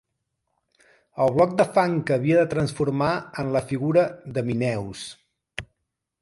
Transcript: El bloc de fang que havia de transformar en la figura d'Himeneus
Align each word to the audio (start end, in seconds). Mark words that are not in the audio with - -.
El 1.25 1.33
bloc 1.35 1.51
de 1.59 1.67
fang 1.75 1.93
que 2.07 2.15
havia 2.15 2.39
de 2.39 2.47
transformar 2.55 3.11
en 3.45 3.53
la 3.57 3.63
figura 3.73 4.07
d'Himeneus 4.39 5.05